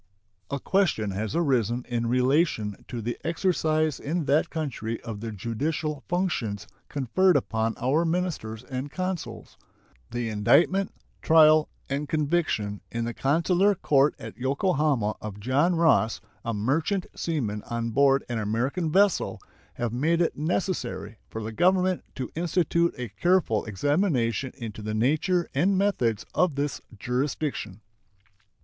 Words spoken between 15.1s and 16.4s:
of John Ross,